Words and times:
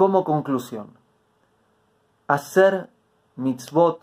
como 0.00 0.24
conclusión, 0.24 0.94
hacer 2.26 2.88
mitzvot 3.36 4.00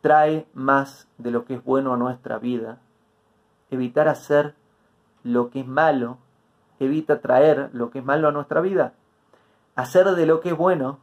trae 0.00 0.46
más 0.54 1.08
de 1.18 1.32
lo 1.32 1.44
que 1.44 1.54
es 1.54 1.64
bueno 1.64 1.92
a 1.92 1.96
nuestra 1.96 2.38
vida. 2.38 2.78
Evitar 3.72 4.06
hacer 4.06 4.54
lo 5.24 5.50
que 5.50 5.62
es 5.62 5.66
malo 5.66 6.18
evita 6.78 7.20
traer 7.20 7.70
lo 7.72 7.90
que 7.90 7.98
es 7.98 8.04
malo 8.04 8.28
a 8.28 8.30
nuestra 8.30 8.60
vida. 8.60 8.92
Hacer 9.74 10.08
de 10.12 10.24
lo 10.24 10.40
que 10.40 10.50
es 10.50 10.56
bueno 10.56 11.00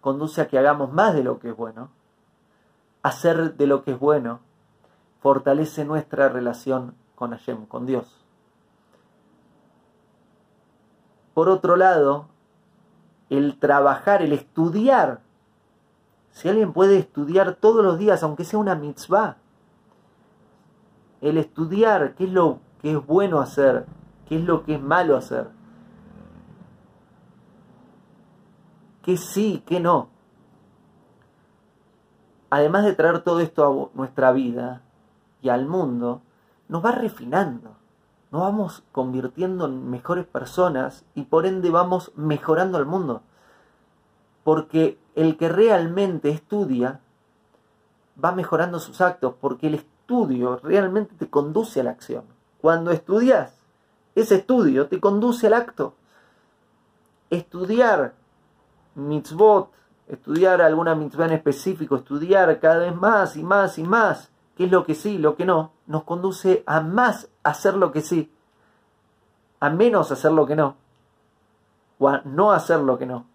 conduce 0.00 0.40
a 0.40 0.48
que 0.48 0.58
hagamos 0.58 0.90
más 0.90 1.12
de 1.12 1.22
lo 1.22 1.38
que 1.38 1.50
es 1.50 1.54
bueno. 1.54 1.90
Hacer 3.02 3.58
de 3.58 3.66
lo 3.66 3.84
que 3.84 3.90
es 3.90 3.98
bueno 3.98 4.40
fortalece 5.20 5.84
nuestra 5.84 6.30
relación 6.30 6.94
con 7.16 7.32
Hashem, 7.32 7.66
con 7.66 7.84
Dios. 7.84 8.24
Por 11.34 11.50
otro 11.50 11.76
lado, 11.76 12.31
el 13.32 13.58
trabajar, 13.58 14.20
el 14.20 14.34
estudiar, 14.34 15.20
si 16.32 16.50
alguien 16.50 16.74
puede 16.74 16.98
estudiar 16.98 17.54
todos 17.54 17.82
los 17.82 17.96
días, 17.96 18.22
aunque 18.22 18.44
sea 18.44 18.58
una 18.58 18.74
mitzvah, 18.74 19.38
el 21.22 21.38
estudiar 21.38 22.14
qué 22.14 22.24
es 22.24 22.30
lo 22.30 22.58
que 22.82 22.92
es 22.92 23.06
bueno 23.06 23.40
hacer, 23.40 23.86
qué 24.28 24.36
es 24.36 24.44
lo 24.44 24.64
que 24.64 24.74
es 24.74 24.82
malo 24.82 25.16
hacer, 25.16 25.48
qué 29.02 29.16
sí, 29.16 29.62
qué 29.64 29.80
no. 29.80 30.08
Además 32.50 32.84
de 32.84 32.92
traer 32.92 33.20
todo 33.20 33.40
esto 33.40 33.90
a 33.94 33.96
nuestra 33.96 34.30
vida 34.32 34.82
y 35.40 35.48
al 35.48 35.66
mundo, 35.66 36.20
nos 36.68 36.84
va 36.84 36.92
refinando 36.92 37.76
nos 38.32 38.40
vamos 38.40 38.82
convirtiendo 38.92 39.66
en 39.66 39.90
mejores 39.90 40.24
personas 40.24 41.04
y 41.14 41.24
por 41.24 41.44
ende 41.44 41.68
vamos 41.68 42.12
mejorando 42.16 42.78
al 42.78 42.86
mundo. 42.86 43.20
Porque 44.44 44.98
el 45.14 45.36
que 45.36 45.48
realmente 45.48 46.30
estudia 46.30 47.00
va 48.22 48.32
mejorando 48.32 48.78
sus 48.80 49.00
actos, 49.00 49.34
porque 49.40 49.68
el 49.68 49.74
estudio 49.74 50.60
realmente 50.62 51.14
te 51.16 51.28
conduce 51.28 51.80
a 51.80 51.84
la 51.84 51.90
acción. 51.90 52.24
Cuando 52.60 52.90
estudias, 52.90 53.56
ese 54.14 54.36
estudio 54.36 54.88
te 54.88 55.00
conduce 55.00 55.46
al 55.46 55.54
acto. 55.54 55.94
Estudiar 57.30 58.14
mitzvot, 58.94 59.70
estudiar 60.08 60.60
alguna 60.60 60.94
mitzvah 60.94 61.26
en 61.26 61.32
específico, 61.32 61.96
estudiar 61.96 62.60
cada 62.60 62.78
vez 62.78 62.94
más 62.94 63.36
y 63.36 63.42
más 63.42 63.78
y 63.78 63.84
más, 63.84 64.30
qué 64.56 64.64
es 64.64 64.70
lo 64.70 64.84
que 64.84 64.94
sí, 64.94 65.18
lo 65.18 65.36
que 65.36 65.46
no, 65.46 65.72
nos 65.86 66.04
conduce 66.04 66.62
a 66.66 66.80
más 66.80 67.28
hacer 67.42 67.74
lo 67.74 67.92
que 67.92 68.02
sí, 68.02 68.30
a 69.60 69.70
menos 69.70 70.12
hacer 70.12 70.32
lo 70.32 70.46
que 70.46 70.56
no, 70.56 70.76
o 71.98 72.08
a 72.08 72.22
no 72.24 72.52
hacer 72.52 72.80
lo 72.80 72.98
que 72.98 73.06
no. 73.06 73.31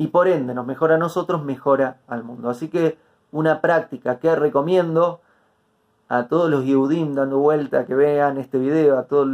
Y 0.00 0.06
por 0.06 0.28
ende 0.28 0.54
nos 0.54 0.66
mejora 0.66 0.94
a 0.94 0.98
nosotros, 0.98 1.44
mejora 1.44 1.98
al 2.08 2.24
mundo. 2.24 2.48
Así 2.48 2.68
que 2.68 2.96
una 3.32 3.60
práctica 3.60 4.18
que 4.18 4.34
recomiendo 4.34 5.20
a 6.08 6.26
todos 6.26 6.48
los 6.48 6.64
Yehudim 6.64 7.14
dando 7.14 7.36
vuelta 7.36 7.84
que 7.84 7.94
vean 7.94 8.38
este 8.38 8.56
video, 8.56 8.98
a 8.98 9.02
todo 9.02 9.26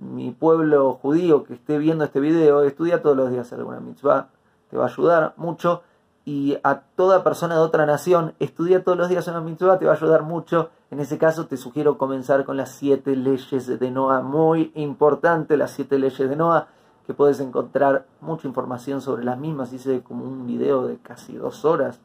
mi 0.00 0.30
pueblo 0.30 0.94
judío 0.94 1.44
que 1.44 1.52
esté 1.52 1.76
viendo 1.76 2.04
este 2.04 2.20
video, 2.20 2.62
estudia 2.62 3.02
todos 3.02 3.14
los 3.14 3.30
días 3.30 3.52
alguna 3.52 3.80
mitzvah, 3.80 4.28
te 4.70 4.78
va 4.78 4.84
a 4.84 4.88
ayudar 4.88 5.34
mucho 5.36 5.82
y 6.24 6.56
a 6.62 6.80
toda 6.96 7.22
persona 7.22 7.56
de 7.56 7.60
otra 7.60 7.84
nación, 7.84 8.32
estudia 8.38 8.82
todos 8.82 8.96
los 8.96 9.10
días 9.10 9.28
una 9.28 9.42
mitzvah, 9.42 9.78
te 9.78 9.84
va 9.84 9.92
a 9.92 9.96
ayudar 9.96 10.22
mucho. 10.22 10.70
En 10.90 11.00
ese 11.00 11.18
caso 11.18 11.46
te 11.46 11.58
sugiero 11.58 11.98
comenzar 11.98 12.46
con 12.46 12.56
las 12.56 12.70
siete 12.70 13.14
leyes 13.14 13.78
de 13.78 13.90
Noah, 13.90 14.22
muy 14.22 14.72
importante 14.74 15.58
las 15.58 15.72
siete 15.72 15.98
leyes 15.98 16.30
de 16.30 16.34
Noah, 16.34 16.68
que 17.06 17.14
puedes 17.14 17.40
encontrar 17.40 18.06
mucha 18.20 18.48
información 18.48 19.00
sobre 19.00 19.24
las 19.24 19.38
mismas. 19.38 19.72
Hice 19.72 20.02
como 20.02 20.24
un 20.24 20.46
video 20.46 20.86
de 20.86 20.98
casi 20.98 21.34
dos 21.34 21.64
horas 21.64 22.00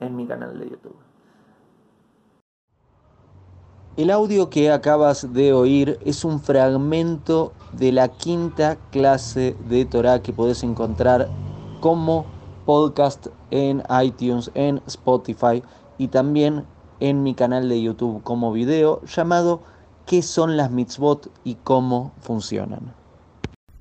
en 0.00 0.16
mi 0.16 0.26
canal 0.26 0.58
de 0.58 0.70
YouTube. 0.70 0.96
El 3.96 4.10
audio 4.10 4.48
que 4.48 4.70
acabas 4.70 5.34
de 5.34 5.52
oír 5.52 5.98
es 6.02 6.24
un 6.24 6.40
fragmento 6.40 7.52
de 7.72 7.92
la 7.92 8.08
quinta 8.08 8.78
clase 8.90 9.54
de 9.68 9.84
Torah 9.84 10.22
que 10.22 10.32
puedes 10.32 10.62
encontrar 10.62 11.28
como 11.80 12.24
podcast 12.64 13.26
en 13.50 13.82
iTunes, 14.02 14.50
en 14.54 14.80
Spotify 14.86 15.62
y 15.98 16.08
también 16.08 16.64
en 17.00 17.22
mi 17.22 17.34
canal 17.34 17.68
de 17.68 17.82
YouTube 17.82 18.22
como 18.22 18.52
video 18.52 19.02
llamado 19.04 19.60
¿Qué 20.06 20.22
son 20.22 20.56
las 20.56 20.70
mitzvot 20.70 21.30
y 21.44 21.56
cómo 21.56 22.12
funcionan? 22.20 23.01